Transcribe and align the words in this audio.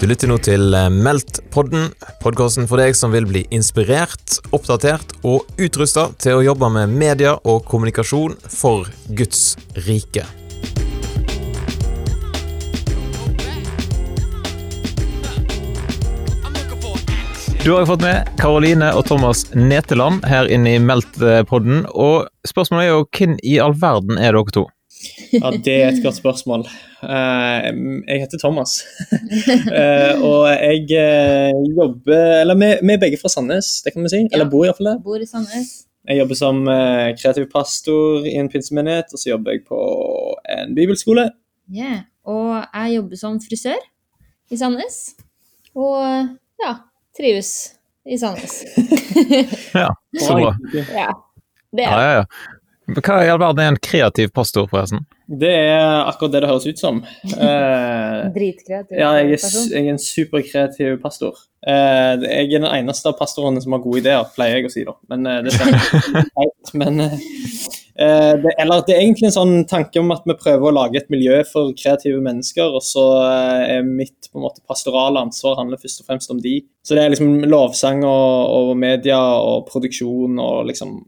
Du 0.00 0.06
lytter 0.08 0.30
nå 0.30 0.38
til 0.40 0.72
eh, 0.72 0.86
Meldt-podden, 0.88 1.90
podkasten 2.22 2.64
for 2.64 2.80
deg 2.80 2.94
som 2.96 3.12
vil 3.12 3.26
bli 3.28 3.42
inspirert, 3.52 4.38
oppdatert 4.56 5.12
og 5.28 5.44
utrusta 5.60 6.06
til 6.16 6.38
å 6.38 6.44
jobbe 6.46 6.70
med 6.72 6.94
media 7.02 7.34
og 7.44 7.66
kommunikasjon 7.68 8.38
for 8.48 8.88
Guds 9.12 9.58
rike. 9.84 10.24
Du 17.60 17.74
har 17.76 17.84
fått 17.84 18.00
med 18.00 18.32
Karoline 18.40 18.94
og 18.96 19.04
Thomas 19.12 19.50
Neteland 19.52 20.24
her 20.24 20.48
inne 20.48 20.78
i 20.78 20.80
Meldt-podden. 20.80 21.84
Og 21.92 22.24
spørsmålet 22.48 22.88
er 22.88 22.94
jo 22.94 23.08
hvem 23.12 23.40
i 23.44 23.60
all 23.60 23.76
verden 23.76 24.16
er 24.16 24.32
dere 24.32 24.56
to? 24.56 24.70
Ja, 25.32 25.50
Det 25.64 25.74
er 25.82 25.88
et 25.88 26.02
godt 26.04 26.16
spørsmål. 26.18 26.64
Eh, 27.02 27.68
jeg 28.08 28.20
heter 28.24 28.38
Thomas. 28.42 28.82
Eh, 29.80 30.22
og 30.22 30.48
jeg 30.50 30.90
eh, 30.98 31.52
jobber 31.76 32.40
Eller 32.42 32.54
vi, 32.58 32.92
er 32.92 32.98
begge 33.00 33.18
fra 33.20 33.28
Sandnes, 33.32 33.82
det 33.84 33.92
kan 33.94 34.02
vi 34.04 34.08
si. 34.12 34.20
Eller 34.32 34.44
Ja. 34.44 34.50
bor 34.50 34.64
iallfall 34.66 34.90
der. 34.90 34.98
Bor 35.04 35.16
i 35.22 35.26
Sandnes. 35.26 35.70
Jeg 36.08 36.18
jobber 36.18 36.34
som 36.34 36.64
kreativ 37.20 37.46
pastor 37.52 38.24
i 38.26 38.34
en 38.40 38.48
pinsemenighet, 38.48 39.12
og 39.12 39.18
så 39.20 39.30
jobber 39.34 39.52
jeg 39.52 39.60
på 39.68 39.80
en 40.48 40.74
bibelskole. 40.74 41.26
Yeah. 41.70 42.00
Og 42.26 42.64
jeg 42.74 42.96
jobber 42.96 43.16
som 43.20 43.36
frisør 43.40 43.76
i 44.50 44.56
Sandnes. 44.56 44.96
Og 45.76 46.00
ja, 46.64 46.72
trives 47.16 47.52
i 48.08 48.18
Sandnes. 48.18 48.64
Ja, 49.82 49.88
så 50.18 50.34
bra. 50.40 50.54
Ja, 50.74 51.10
det 51.76 51.84
Ja, 51.84 51.92
er 51.94 52.00
ja, 52.00 52.16
ja. 52.16 52.24
Hva 52.98 53.20
i 53.24 53.30
all 53.30 53.40
verden 53.40 53.62
er 53.62 53.72
en 53.72 53.80
kreativ 53.82 54.32
pastor, 54.34 54.66
forresten? 54.70 55.04
Det 55.30 55.50
er 55.50 56.08
akkurat 56.08 56.32
det 56.34 56.40
det 56.42 56.50
høres 56.50 56.66
ut 56.66 56.80
som. 56.80 57.02
Eh, 57.40 58.26
dritkreativ 58.34 58.98
ja, 58.98 59.12
jeg 59.16 59.30
er, 59.30 59.38
person. 59.40 59.68
jeg 59.72 59.86
er 59.86 59.94
en 59.94 60.02
superkreativ 60.02 60.96
pastor. 61.02 61.38
Eh, 61.66 62.24
jeg 62.24 62.48
er 62.48 62.50
den 62.58 62.66
eneste 62.68 63.10
av 63.10 63.16
pastorene 63.18 63.62
som 63.62 63.76
har 63.76 63.82
gode 63.84 64.02
ideer, 64.02 64.26
pleier 64.34 64.58
jeg 64.58 64.68
å 64.68 64.72
si, 64.74 64.84
da. 64.88 64.96
Men 65.12 65.28
eh, 65.30 65.38
det 65.46 65.54
stemmer 65.54 65.86
ikke. 66.46 66.74
Men 66.82 67.04
eh, 67.06 67.14
eh, 67.94 68.34
det, 68.42 68.52
eller 68.64 68.84
det 68.86 68.96
er 68.96 69.04
egentlig 69.04 69.30
en 69.30 69.36
sånn 69.38 69.54
tanke 69.70 70.02
om 70.02 70.12
at 70.14 70.26
vi 70.28 70.36
prøver 70.42 70.68
å 70.68 70.74
lage 70.82 71.00
et 71.00 71.10
miljø 71.12 71.40
for 71.48 71.72
kreative 71.78 72.20
mennesker, 72.26 72.76
og 72.76 72.84
så 72.84 73.06
eh, 73.22 73.64
er 73.78 73.88
mitt 73.88 74.28
på 74.28 74.40
en 74.40 74.46
måte 74.48 74.64
pastorale 74.68 75.22
ansvar 75.22 75.58
handler 75.62 75.80
først 75.80 76.04
og 76.04 76.10
fremst 76.10 76.34
om 76.34 76.42
de. 76.42 76.58
Så 76.84 76.98
det 76.98 77.06
er 77.06 77.14
liksom 77.14 77.46
lovsang 77.48 78.04
og, 78.04 78.54
og 78.58 78.76
media 78.80 79.22
og 79.40 79.68
produksjon 79.70 80.40
og 80.42 80.68
liksom 80.72 80.98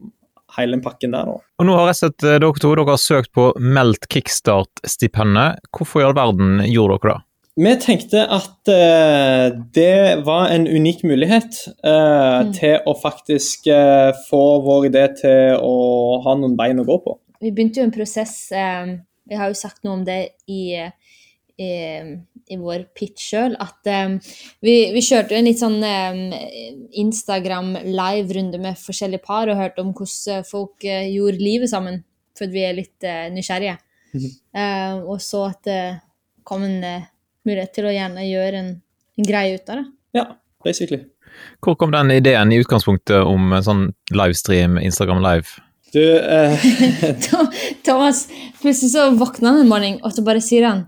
hele 0.57 0.77
den 0.77 0.83
pakken 0.85 1.13
der, 1.15 1.25
da. 1.29 1.37
Og 1.59 1.67
nå 1.67 1.75
har 1.79 1.91
jeg 1.91 1.99
sett 2.03 2.23
eh, 2.25 2.39
dere 2.39 2.61
to 2.61 2.73
dere 2.75 2.89
har 2.93 3.01
søkt 3.01 3.31
på 3.33 3.51
Meldt 3.59 4.07
kickstart-stipendet. 4.13 5.61
Hvorfor 5.73 6.01
i 6.01 6.07
all 6.07 6.17
verden 6.17 6.59
gjorde 6.67 6.99
dere 7.03 7.13
det? 7.13 7.21
Vi 7.55 7.69
tenkte 7.77 8.23
at 8.33 8.69
uh, 8.73 9.51
det 9.75 10.23
var 10.25 10.47
en 10.49 10.63
unik 10.65 11.03
mulighet 11.05 11.59
uh, 11.85 12.41
Mm. 12.43 12.53
til 12.57 12.79
å 12.89 12.95
faktisk 12.97 13.67
uh, 13.69 14.09
få 14.25 14.39
vår 14.65 14.87
idé 14.89 15.03
til 15.19 15.59
å 15.61 15.75
ha 16.25 16.33
noen 16.39 16.55
bein 16.57 16.81
å 16.81 16.85
gå 16.87 16.97
på. 17.05 17.13
Vi 17.43 17.51
begynte 17.51 17.81
jo 17.81 17.85
en 17.85 17.93
prosess 17.93 18.51
eh, 18.51 18.97
Vi 19.29 19.35
har 19.37 19.51
jo 19.51 19.57
sagt 19.59 19.83
noe 19.83 19.99
om 19.99 20.03
det 20.07 20.33
i, 20.47 20.79
i, 21.61 21.71
i 22.49 22.57
vår 22.57 22.87
pitch 22.97 23.27
sjøl, 23.29 23.57
at 23.61 23.91
um, 24.07 24.15
vi, 24.65 24.75
vi 24.95 25.03
kjørte 25.05 25.37
en 25.37 25.45
litt 25.45 25.61
sånn 25.61 25.77
um, 25.83 26.23
Instagram 27.03 27.75
live-runde 27.85 28.61
med 28.61 28.79
forskjellige 28.81 29.25
par 29.25 29.51
og 29.51 29.59
hørte 29.59 29.83
om 29.85 29.91
hvordan 29.93 30.47
folk 30.49 30.87
uh, 30.87 31.03
gjorde 31.09 31.43
livet 31.43 31.69
sammen, 31.69 32.01
for 32.37 32.49
vi 32.49 32.65
er 32.65 32.79
litt 32.79 33.05
uh, 33.05 33.29
nysgjerrige. 33.33 33.77
Mm 34.13 34.21
-hmm. 34.21 34.33
uh, 34.57 35.09
og 35.09 35.21
så 35.21 35.45
at 35.49 35.61
det 35.65 35.83
kom 36.43 36.63
en 36.63 36.83
eh, 36.83 37.09
mulighet 37.47 37.73
til 37.75 37.87
å 37.87 37.93
gjerne 37.93 38.27
gjøre 38.27 38.61
en, 38.61 38.71
en 39.17 39.27
greie 39.27 39.57
ut 39.57 39.69
av 39.69 39.81
det. 39.81 39.85
Ja, 40.19 40.25
basically. 40.63 41.03
Hvor 41.63 41.77
kom 41.79 41.93
den 41.93 42.11
ideen 42.13 42.51
i 42.53 42.59
utgangspunktet 42.61 43.25
om 43.25 43.53
en 43.55 43.65
sånn 43.65 43.85
livestream, 44.13 44.77
Instagram 44.77 45.23
live? 45.23 45.63
Du, 45.93 46.01
eh, 46.01 46.65
Thomas, 47.85 48.27
plutselig 48.61 48.93
så 48.93 49.09
våkner 49.17 49.51
han 49.53 49.63
en 49.63 49.71
morgen, 49.71 49.99
og 50.03 50.13
så 50.13 50.25
bare 50.25 50.43
sier 50.43 50.67
han 50.69 50.87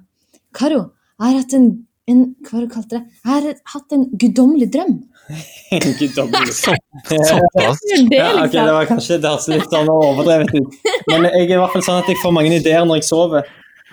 Karo, 0.56 0.80
jeg 1.20 1.26
har 1.26 1.36
hatt 1.42 1.54
en, 1.58 1.68
en 2.12 2.22
hva 2.46 2.54
var 2.54 2.64
det 2.64 2.70
du 2.70 2.74
kalte 2.76 2.96
det? 2.96 3.04
Jeg 3.26 3.34
har 3.34 3.60
hatt 3.74 3.96
en 3.98 4.06
guddommelig 4.22 4.70
drøm. 4.72 4.96
guddommelig. 6.00 6.56
Såpass? 7.30 7.84
Det 8.10 8.20
Ja, 8.20 8.32
okay, 8.46 8.62
det 8.62 8.74
var 8.78 8.90
kanskje 8.90 9.20
det 9.20 9.34
hørtes 9.34 9.52
litt 9.52 9.70
sånn 9.74 9.92
overdrevet 9.92 10.56
ut. 10.56 10.80
Men 11.12 11.28
jeg 11.32 11.50
er 11.50 11.56
i 11.58 11.62
hvert 11.62 11.76
fall 11.76 11.86
sånn 11.86 12.02
at 12.04 12.12
jeg 12.12 12.22
får 12.22 12.36
mange 12.36 12.56
ideer 12.56 12.88
når 12.88 13.02
jeg 13.02 13.10
sover. 13.10 13.48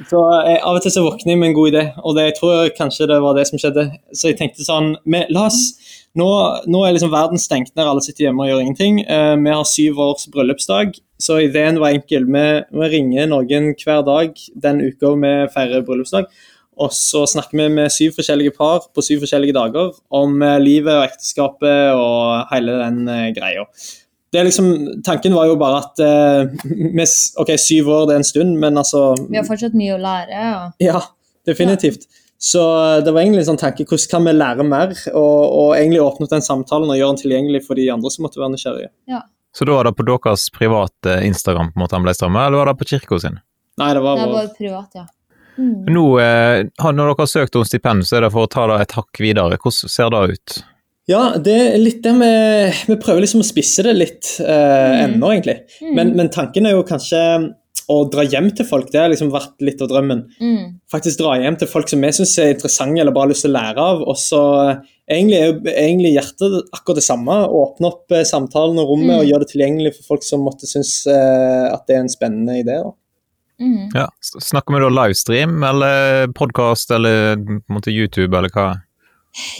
Så 0.09 0.21
jeg, 0.47 0.61
Av 0.65 0.79
og 0.79 0.85
til 0.85 0.95
så 0.95 1.03
våkner 1.05 1.35
jeg 1.35 1.41
med 1.41 1.51
en 1.51 1.57
god 1.57 1.69
idé, 1.69 1.83
og 2.01 2.15
det, 2.17 2.23
jeg 2.31 2.37
tror 2.39 2.71
kanskje 2.79 3.09
det 3.11 3.19
var 3.21 3.37
det 3.37 3.45
som 3.49 3.61
skjedde. 3.61 3.89
Så 4.17 4.31
jeg 4.31 4.39
tenkte 4.39 4.65
sånn 4.65 4.95
men, 5.05 5.27
La 5.35 5.49
oss 5.51 5.61
nå, 6.19 6.29
nå 6.69 6.81
er 6.85 6.95
liksom 6.97 7.13
verden 7.13 7.41
stengt 7.41 7.75
ned, 7.75 7.87
alle 7.87 8.05
sitter 8.05 8.27
hjemme 8.27 8.45
og 8.45 8.51
gjør 8.51 8.63
ingenting. 8.65 9.03
Uh, 9.09 9.35
vi 9.41 9.53
har 9.53 9.69
syv 9.69 10.01
års 10.05 10.27
bryllupsdag, 10.33 10.97
så 11.23 11.39
ideen 11.45 11.81
var 11.81 11.97
enkel. 11.97 12.27
Vi, 12.29 12.47
vi 12.73 12.89
ringer 12.97 13.29
noen 13.31 13.71
hver 13.81 14.03
dag 14.09 14.43
den 14.65 14.83
uka 14.85 15.15
vi 15.23 15.35
feirer 15.55 15.85
bryllupsdag. 15.87 16.29
Og 16.83 16.93
så 16.97 17.25
snakker 17.31 17.59
vi 17.61 17.69
med 17.73 17.93
syv 17.95 18.17
forskjellige 18.19 18.55
par 18.57 18.89
på 18.95 19.05
syv 19.05 19.25
forskjellige 19.25 19.57
dager 19.57 19.93
om 20.15 20.41
eh, 20.43 20.61
livet 20.63 20.95
og 20.95 21.07
ekteskapet 21.07 21.93
og 21.95 22.49
hele 22.53 22.79
den 22.81 23.05
eh, 23.13 23.29
greia. 23.37 23.67
Det 24.33 24.41
er 24.41 24.49
liksom, 24.49 24.71
tanken 25.05 25.35
var 25.37 25.51
jo 25.51 25.59
bare 25.61 25.83
at 25.83 26.01
uh, 26.09 26.69
med, 26.73 27.11
ok, 27.43 27.53
syv 27.61 27.91
år 27.93 28.07
det 28.09 28.15
er 28.15 28.23
en 28.23 28.31
stund, 28.31 28.57
men 28.63 28.81
altså 28.81 29.11
Vi 29.27 29.37
har 29.37 29.45
fortsatt 29.45 29.77
mye 29.77 29.99
å 29.99 30.01
lære. 30.01 30.47
Og... 30.57 30.81
Ja, 30.81 31.03
definitivt. 31.49 32.09
Så 32.43 32.63
eh, 32.63 33.03
det 33.05 33.13
var 33.13 33.23
egentlig 33.23 33.45
en 33.45 33.53
sånn 33.53 33.61
tanke 33.61 33.85
hvordan 33.85 34.09
kan 34.11 34.25
vi 34.27 34.35
lære 34.35 34.67
mer, 34.67 34.97
og, 35.13 35.37
og 35.45 35.69
egentlig 35.77 36.01
åpne 36.03 36.27
opp 36.27 36.33
den 36.33 36.49
samtalen 36.49 36.91
og 36.91 36.99
gjøre 36.99 37.15
den 37.15 37.23
tilgjengelig 37.23 37.63
for 37.69 37.79
de 37.79 37.87
andre 37.93 38.11
som 38.11 38.27
måtte 38.27 38.41
være 38.43 38.57
nysgjerrige. 38.57 38.91
Så 39.53 39.69
da 39.69 39.77
var 39.77 39.87
det 39.87 39.99
på 39.99 40.07
deres 40.09 40.49
private 40.55 41.19
Instagram 41.29 41.75
på 41.75 41.77
en 41.77 41.85
måte 41.85 41.99
han 41.99 42.07
ble 42.07 42.15
strømmet, 42.17 42.49
eller 42.49 42.63
var 42.63 42.73
det 42.73 42.81
på 42.81 42.89
kirka 42.95 43.21
sin? 43.21 43.37
Nei, 43.81 43.93
det 43.93 44.03
var 44.05 44.17
Det 44.17 44.25
var 44.25 44.39
vår 44.39 44.55
privat, 44.57 44.97
ja. 44.97 45.05
Mm. 45.59 45.87
Nå, 45.93 46.05
eh, 46.23 46.65
når 46.81 47.01
dere 47.03 47.19
har 47.19 47.31
søkt 47.31 47.57
om 47.61 47.65
stipend, 47.69 48.07
så 48.09 48.17
er 48.17 48.27
det 48.27 48.33
for 48.33 48.47
å 48.47 48.51
ta 48.53 48.67
det 48.71 48.81
et 48.87 48.95
hakk 48.99 49.21
videre. 49.21 49.59
Hvordan 49.61 49.91
ser 49.93 50.11
det 50.15 50.23
ut? 50.37 50.59
Ja, 51.11 51.23
det 51.37 51.55
er 51.75 51.79
litt 51.83 52.03
det 52.05 52.13
vi 52.15 52.29
Vi 52.93 52.97
prøver 53.03 53.21
liksom 53.25 53.43
å 53.43 53.49
spisse 53.49 53.83
det 53.83 53.97
litt 53.99 54.37
eh, 54.41 54.47
Mm. 55.03 55.17
ennå, 55.17 55.33
egentlig. 55.35 55.59
Mm. 55.83 55.95
Men, 55.99 56.13
men 56.17 56.31
tanken 56.31 56.67
er 56.67 56.77
jo 56.77 56.85
kanskje 56.89 57.21
å 57.91 57.97
dra 58.09 58.23
hjem 58.25 58.53
til 58.57 58.65
folk. 58.65 58.93
Det 58.93 59.01
har 59.01 59.11
liksom 59.11 59.33
vært 59.35 59.59
litt 59.61 59.83
av 59.83 59.89
drømmen. 59.91 60.21
Mm. 60.41 60.79
faktisk 60.93 61.19
dra 61.19 61.35
hjem 61.43 61.57
til 61.59 61.69
folk 61.69 61.89
som 61.91 62.01
vi 62.01 62.13
syns 62.15 62.39
er 62.39 62.53
interessante 62.55 63.01
eller 63.03 63.13
bare 63.13 63.27
har 63.27 63.33
lyst 63.35 63.43
til 63.45 63.51
å 63.51 63.57
lære 63.59 63.83
av. 63.91 64.03
Og 64.07 64.17
så 64.17 64.41
eh, 64.71 64.77
egentlig 65.11 65.41
er 65.41 65.47
jo 65.51 65.59
egentlig 65.75 66.15
hjertet 66.15 66.57
akkurat 66.73 67.01
det 67.03 67.05
samme. 67.11 67.41
Åpne 67.51 67.91
opp 67.91 68.13
eh, 68.15 68.23
samtalen 68.25 68.79
og 68.79 68.89
rommet 68.95 69.11
Mm. 69.13 69.19
og 69.19 69.27
gjøre 69.29 69.45
det 69.45 69.51
tilgjengelig 69.53 69.95
for 69.99 70.15
folk 70.15 70.23
som 70.25 70.47
måtte 70.47 70.71
synes 70.71 70.95
eh, 71.11 71.67
at 71.75 71.83
det 71.91 71.97
er 71.99 72.05
en 72.07 72.09
spennende 72.15 72.61
idé. 72.63 72.79
Da. 72.87 72.93
Mm. 73.63 73.91
Ja, 73.95 74.09
Snakker 74.21 74.75
vi 74.75 74.81
da 74.83 74.91
livestream, 74.91 75.63
eller 75.69 76.33
podkast, 76.35 76.91
eller 76.91 77.37
på 77.39 77.59
en 77.71 77.77
måte 77.79 77.95
YouTube, 77.95 78.35
eller 78.39 78.51
hva? 78.51 78.69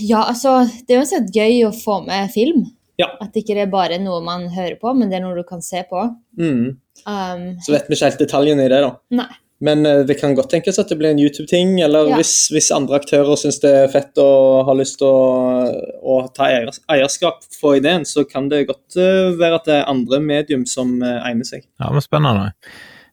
Ja, 0.03 0.25
altså, 0.29 0.59
det 0.89 0.97
er 0.97 1.05
uansett 1.05 1.31
gøy 1.33 1.63
å 1.69 1.73
få 1.73 2.01
med 2.05 2.33
film. 2.35 2.65
Ja. 3.01 3.09
At 3.25 3.37
ikke 3.39 3.55
det 3.57 3.69
er 3.69 3.71
bare 3.73 3.97
noe 4.03 4.19
man 4.25 4.49
hører 4.53 4.77
på, 4.83 4.93
men 4.99 5.09
det 5.11 5.21
er 5.21 5.25
noe 5.25 5.39
du 5.39 5.47
kan 5.49 5.63
se 5.65 5.81
på. 5.89 6.03
Mm. 6.39 6.75
Um, 7.07 7.47
Så 7.65 7.73
vet 7.73 7.89
vi 7.89 7.97
ikke 7.97 8.11
helt 8.11 8.21
detaljene 8.27 8.67
i 8.67 8.73
det, 8.73 8.83
da. 8.85 8.93
Nei. 9.23 9.31
Men 9.63 9.87
eh, 9.87 10.01
det 10.03 10.17
kan 10.19 10.35
godt 10.35 10.51
tenkes 10.51 10.81
at 10.83 10.91
det 10.91 10.97
blir 10.99 11.13
en 11.15 11.21
YouTube-ting, 11.23 11.77
eller 11.87 12.09
Ja. 12.11 12.17
hvis, 12.19 12.51
hvis 12.51 12.73
andre 12.75 12.99
aktører 12.99 13.39
syns 13.39 13.61
det 13.63 13.71
er 13.85 13.91
fett 13.93 14.19
og 14.19 14.67
har 14.67 14.75
lyst 14.75 14.99
til 14.99 15.07
å, 15.07 15.69
å 16.03 16.17
ta 16.35 16.49
eierskap 16.51 17.45
for 17.55 17.79
ideen, 17.79 18.03
så 18.09 18.25
kan 18.29 18.49
det 18.51 18.65
godt 18.73 18.99
eh, 18.99 19.31
være 19.39 19.61
at 19.61 19.69
det 19.71 19.77
er 19.79 19.91
andre 19.93 20.19
medium 20.21 20.67
som 20.67 20.97
eh, 21.03 21.21
egner 21.31 21.47
seg. 21.47 21.63
Ja, 21.79 21.93
men 21.95 22.03
Spennende. 22.03 22.51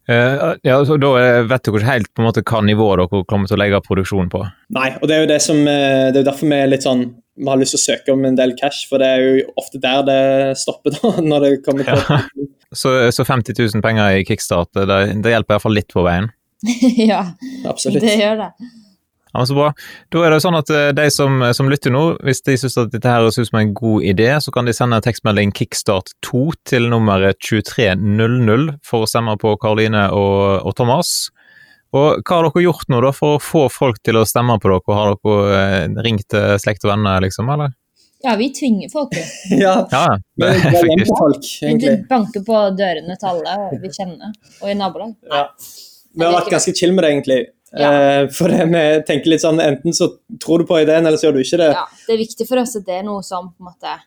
Eh, 0.10 0.56
ja, 0.66 0.80
så 0.86 0.98
Da 0.98 1.10
eh, 1.22 1.44
vet 1.46 1.66
dere 1.68 1.80
ikke 1.80 1.92
helt 1.92 2.12
på 2.16 2.24
en 2.24 2.30
måte 2.30 2.42
hva 2.42 2.62
nivå 2.66 2.88
dere 2.98 3.24
kommer 3.30 3.50
til 3.50 3.58
å 3.58 3.62
legge 3.62 3.82
produksjonen 3.86 4.32
på. 4.34 4.42
Nei, 4.74 4.92
og 4.98 5.10
det 5.10 5.16
er 5.16 5.26
jo 5.26 5.32
det 5.34 5.42
som 5.46 5.60
eh, 5.62 6.10
Det 6.10 6.18
er 6.18 6.24
jo 6.24 6.30
derfor 6.32 6.50
vi 6.50 6.58
er 6.58 6.72
litt 6.72 6.88
sånn 6.88 7.04
Vi 7.40 7.50
har 7.50 7.60
lyst 7.62 7.76
til 7.76 7.82
å 7.82 7.84
søke 7.84 8.16
om 8.16 8.26
en 8.26 8.40
del 8.40 8.56
cash, 8.58 8.88
for 8.90 9.02
det 9.02 9.10
er 9.14 9.22
jo 9.26 9.46
ofte 9.60 9.82
der 9.84 10.02
det 10.08 10.24
stopper, 10.60 10.98
da, 10.98 11.14
når 11.32 11.46
det 11.46 11.54
kommer 11.68 11.88
til 11.88 12.02
Ja. 12.02 12.24
Så, 12.70 12.92
så 13.10 13.24
50 13.26 13.56
000 13.58 13.82
penger 13.82 14.20
i 14.20 14.26
kickstart, 14.28 14.70
det, 14.78 14.86
det 15.26 15.32
hjelper 15.34 15.56
iallfall 15.56 15.74
litt 15.74 15.88
på 15.90 16.04
veien. 16.06 16.28
ja, 17.10 17.24
Absolutt. 17.66 18.04
det 18.04 18.14
gjør 18.20 18.44
det. 18.44 18.50
Ja, 19.30 19.40
men 19.40 19.48
så 19.48 19.56
bra. 19.58 19.70
Da 20.10 20.22
er 20.26 20.34
det 20.34 20.40
sånn 20.42 20.58
at 20.58 20.72
eh, 20.74 20.88
de 20.98 21.06
som, 21.14 21.36
som 21.54 21.70
lytter 21.70 21.94
nå, 21.94 22.04
hvis 22.26 22.42
de 22.48 22.56
syns 22.58 22.78
dette 22.90 23.06
her 23.06 23.22
høres 23.22 23.38
ut 23.38 23.50
som 23.52 23.60
en 23.60 23.74
god 23.78 24.06
idé, 24.10 24.30
så 24.42 24.54
kan 24.56 24.66
de 24.66 24.74
sende 24.74 24.98
tekstmelding 25.06 25.54
kickstart 25.54 26.16
2 26.26 26.46
til 26.72 26.88
nummeret 26.90 27.38
2300 27.46 28.80
for 28.86 29.06
å 29.06 29.10
stemme 29.10 29.36
på 29.42 29.54
Karoline 29.62 30.08
og, 30.18 30.64
og 30.66 30.74
Thomas. 30.80 31.30
Og 31.94 32.22
hva 32.22 32.40
har 32.40 32.48
dere 32.50 32.64
gjort 32.66 32.90
nå 32.90 33.02
da 33.06 33.12
for 33.14 33.38
å 33.38 33.42
få 33.42 33.68
folk 33.74 34.02
til 34.06 34.18
å 34.18 34.26
stemme 34.30 34.58
på 34.62 34.74
dere? 34.74 34.98
Har 34.98 35.14
dere 35.14 35.62
eh, 35.62 36.02
ringt 36.06 36.40
slekt 36.62 36.86
og 36.86 36.94
venner, 36.96 37.22
liksom, 37.26 37.50
eller? 37.54 37.76
Ja, 38.26 38.34
vi 38.36 38.50
tvinger 38.54 38.90
folk. 38.92 39.14
Ja, 39.50 39.76
Ja, 39.92 40.18
det 40.36 40.50
det 40.50 40.50
er 40.50 40.74
effektivt. 40.74 41.14
folk, 41.18 41.46
Vi 41.62 41.94
banker 42.10 42.44
på 42.50 42.66
dørene 42.78 43.16
til 43.16 43.30
alle 43.30 43.80
vi 43.80 43.94
kjenner, 43.94 44.34
og 44.60 44.74
i 44.74 44.76
nabolag. 44.76 45.14
Ja. 45.30 45.46
Vi 46.18 46.26
har 46.26 46.34
vært 46.34 46.50
ganske 46.52 46.74
chill 46.76 46.92
med 46.98 47.06
det, 47.06 47.14
egentlig. 47.14 47.40
Ja. 47.74 47.90
Eh, 47.94 48.28
for 48.34 48.50
vi 48.50 48.84
tenker 49.06 49.30
litt 49.34 49.44
sånn, 49.44 49.60
enten 49.62 49.94
så 49.94 50.08
tror 50.42 50.64
du 50.64 50.70
på 50.70 50.80
ideen, 50.82 51.06
eller 51.06 51.20
så 51.22 51.28
gjør 51.28 51.38
du 51.38 51.44
ikke 51.44 51.60
det. 51.62 51.72
Ja, 51.76 51.84
det 52.08 52.16
er 52.16 52.22
viktig 52.24 52.48
for 52.50 52.62
oss 52.62 52.76
at 52.80 52.88
det 52.88 52.96
er 53.00 53.04
noe 53.06 53.22
som 53.26 53.52
på 53.52 53.62
en 53.62 53.70
måte 53.72 53.98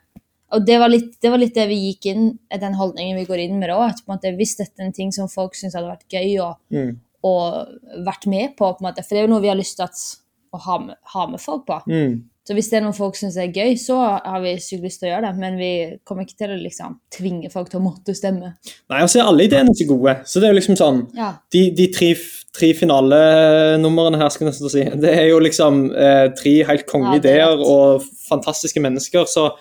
Og 0.53 0.67
det 0.67 0.79
var 0.83 0.91
litt 0.93 1.15
det, 1.23 1.31
var 1.33 1.41
litt 1.41 1.55
det 1.55 1.65
vi 1.71 1.79
gikk 1.87 2.11
inn 2.11 2.27
den 2.61 2.75
holdningen 2.77 3.17
vi 3.17 3.25
går 3.25 3.39
inn 3.47 3.55
med 3.61 3.71
da. 3.71 3.79
At 3.87 4.03
på 4.03 4.11
en 4.11 4.19
måte, 4.19 4.35
hvis 4.37 4.57
dette 4.59 4.83
er 4.83 4.91
en 4.91 4.93
ting 4.93 5.13
som 5.15 5.31
folk 5.33 5.55
syns 5.57 5.75
hadde 5.79 5.89
vært 5.89 6.13
gøy 6.13 6.41
og, 6.45 6.59
Mm. 6.71 6.99
og 7.25 7.69
vært 8.05 8.27
med 8.27 8.57
på, 8.59 8.67
på 8.67 8.83
en 8.83 8.89
måte, 8.91 9.05
for 9.07 9.15
det 9.15 9.23
er 9.23 9.27
jo 9.29 9.33
noe 9.33 9.41
vi 9.41 9.49
har 9.49 9.57
lyst 9.57 9.79
til 9.79 9.87
å 10.53 10.59
ha 10.67 10.79
med, 10.79 10.97
ha 11.15 11.27
med 11.27 11.41
folk 11.41 11.65
på. 11.67 11.79
Mm. 11.89 12.25
Så 12.43 12.57
hvis 12.57 12.73
det 12.73 12.81
er 12.81 12.83
noe 12.83 12.97
folk 12.97 13.15
syns 13.15 13.37
er 13.39 13.53
gøy, 13.55 13.77
så 13.79 13.97
har 14.03 14.41
vi 14.43 14.57
sykt 14.59 14.83
lyst 14.83 14.99
til 14.99 15.09
å 15.09 15.13
gjøre 15.13 15.29
det. 15.29 15.39
Men 15.39 15.59
vi 15.61 15.73
kommer 16.09 16.27
ikke 16.27 16.41
til 16.41 16.55
å 16.55 16.59
liksom 16.59 16.97
tvinge 17.15 17.51
folk 17.53 17.71
til 17.71 17.79
å 17.79 17.85
måtte 17.85 18.17
stemme. 18.19 18.55
Nei, 18.91 18.99
altså 18.99 19.21
er 19.21 19.31
alle 19.31 19.47
ideene 19.47 19.75
så 19.79 19.87
gode. 19.87 20.17
Så 20.27 20.43
det 20.43 20.49
er 20.49 20.55
jo 20.55 20.59
liksom 20.59 20.79
sånn 20.81 21.03
Ja. 21.15 21.31
De, 21.55 21.65
de 21.79 21.87
tre, 21.95 22.11
tre 22.57 22.73
finalenumrene 22.75 24.19
her, 24.19 24.33
skal 24.35 24.49
jeg 24.49 24.53
nesten 24.53 24.73
si, 24.75 24.87
det 25.05 25.13
er 25.15 25.29
jo 25.31 25.39
liksom 25.43 25.85
eh, 25.95 26.27
tre 26.39 26.57
helt 26.67 26.89
kongelige 26.91 27.31
Ja, 27.31 27.53
er 27.53 27.55
ideer 27.55 27.67
og 27.67 28.09
fantastiske 28.27 28.83
mennesker. 28.83 29.29
Så, 29.31 29.53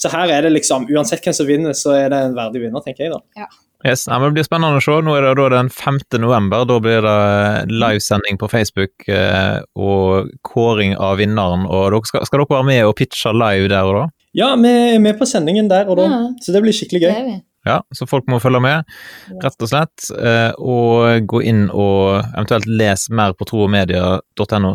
så 0.00 0.12
her 0.14 0.32
er 0.32 0.48
det 0.48 0.54
liksom 0.56 0.88
Uansett 0.88 1.24
hvem 1.26 1.36
som 1.36 1.48
vinner, 1.48 1.76
så 1.76 1.92
er 1.98 2.08
det 2.12 2.24
en 2.24 2.38
verdig 2.38 2.64
vinner, 2.64 2.84
tenker 2.86 3.10
jeg, 3.10 3.18
da. 3.18 3.50
Yes, 3.86 4.04
ja, 4.06 4.18
men 4.18 4.28
Det 4.28 4.34
blir 4.40 4.44
spennende 4.44 4.76
å 4.76 4.84
se. 4.84 4.92
Nå 5.00 5.14
er 5.16 5.24
det 5.24 5.34
da 5.38 5.48
den 5.56 5.70
5. 5.72 6.00
november. 6.20 6.66
Da 6.68 6.78
blir 6.84 7.00
det 7.06 7.70
livesending 7.72 8.36
på 8.40 8.48
Facebook 8.52 9.08
eh, 9.08 9.60
og 9.76 10.28
kåring 10.44 10.96
av 11.00 11.16
vinneren. 11.22 11.64
og 11.66 11.90
dere 11.94 12.02
skal, 12.04 12.26
skal 12.28 12.42
dere 12.42 12.50
være 12.58 12.68
med 12.68 12.84
og 12.84 12.96
pitche 13.00 13.32
live 13.32 13.68
der 13.72 13.88
og 13.88 13.96
da? 14.02 14.08
Ja, 14.36 14.50
vi 14.60 14.68
er 14.68 14.98
med 15.02 15.16
på 15.18 15.26
sendingen 15.26 15.68
der 15.72 15.88
og 15.90 15.96
da, 15.96 16.04
Ja. 16.10 16.18
så 16.44 16.52
det 16.52 16.60
blir 16.62 16.76
skikkelig 16.76 17.00
gøy. 17.02 17.40
Ja, 17.66 17.80
Så 17.92 18.06
folk 18.08 18.24
må 18.28 18.38
følge 18.40 18.60
med, 18.62 18.84
rett 19.42 19.56
og 19.60 19.68
slett. 19.68 20.06
eh, 20.16 20.52
Og 20.58 21.26
gå 21.26 21.42
inn 21.44 21.70
og 21.70 22.22
eventuelt 22.36 22.66
les 22.66 23.08
mer 23.10 23.32
på 23.34 23.44
troogmedia.no 23.48 24.74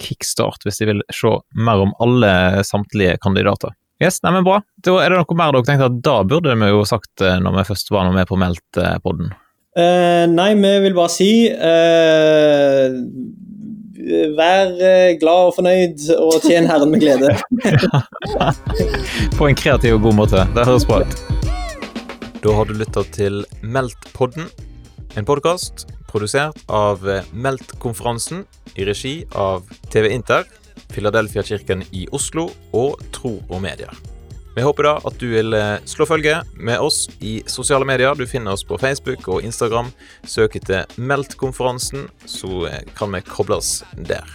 kickstart 0.00 0.64
hvis 0.64 0.78
de 0.78 0.86
vil 0.86 1.02
se 1.12 1.30
mer 1.54 1.82
om 1.84 1.92
alle 2.00 2.62
samtlige 2.64 3.18
kandidater. 3.22 3.70
Yes, 4.00 4.22
nei, 4.24 4.32
men 4.32 4.46
Bra. 4.46 4.62
Da 4.80 4.94
er 5.02 5.12
det 5.12 5.18
noe 5.20 5.36
mer 5.36 5.52
dere 5.52 5.66
tenkte 5.68 5.90
at 5.90 6.00
da 6.00 6.16
burde 6.24 6.54
vi 6.56 6.70
jo 6.70 6.80
sagt 6.88 7.20
eh, 7.20 7.36
når 7.44 7.58
vi 7.58 7.64
først 7.68 7.90
var 7.92 8.08
med 8.14 8.28
på 8.30 8.38
Meldt-podden? 8.40 9.34
Uh, 9.76 10.24
nei, 10.32 10.54
vi 10.58 10.70
vil 10.86 10.96
bare 10.96 11.12
si 11.14 11.28
uh, 11.52 12.96
Vær 14.34 14.72
eh, 14.82 15.12
glad 15.20 15.50
og 15.50 15.52
fornøyd, 15.58 16.06
og 16.16 16.40
tjen 16.42 16.66
Herren 16.66 16.90
med 16.90 17.04
glede. 17.04 17.34
På 19.38 19.46
en 19.46 19.58
kreativ 19.60 19.98
og 19.98 20.08
god 20.08 20.16
måte. 20.22 20.46
Det 20.56 20.64
høres 20.66 20.88
bra 20.88 21.02
ut. 21.04 21.20
Da 22.40 22.54
har 22.56 22.66
du 22.66 22.72
lytta 22.80 23.04
til 23.12 23.42
Meldt-podden, 23.60 24.48
en 25.20 25.28
podkast 25.28 25.84
produsert 26.08 26.56
av 26.72 27.04
Meldt-konferansen 27.36 28.46
i 28.80 28.88
regi 28.88 29.14
av 29.36 29.68
TV 29.92 30.08
Inter, 30.16 30.48
Filadelfia-kirken 30.94 31.84
i 31.92 32.06
Oslo 32.16 32.48
og 32.72 33.02
Tro 33.14 33.36
og 33.48 33.60
Medier. 33.62 33.92
Vi 34.56 34.64
håper 34.66 34.82
da 34.82 34.92
at 35.06 35.18
du 35.22 35.28
vil 35.30 35.54
eh, 35.54 35.78
slå 35.86 36.04
følge 36.10 36.40
med 36.58 36.82
oss 36.82 37.04
i 37.22 37.38
sosiale 37.46 37.86
medier. 37.86 38.16
Du 38.18 38.26
finner 38.26 38.56
oss 38.56 38.64
på 38.66 38.78
Facebook 38.82 39.28
og 39.30 39.46
Instagram. 39.46 39.92
Søk 40.26 40.58
etter 40.58 40.90
Meldt-konferansen, 40.98 42.08
så 42.26 42.66
eh, 42.66 42.82
kan 42.98 43.14
vi 43.14 43.22
koble 43.28 43.60
oss 43.60 43.84
der. 43.94 44.26